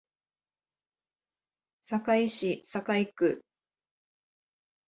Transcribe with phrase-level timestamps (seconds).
[1.83, 3.43] 堺市堺区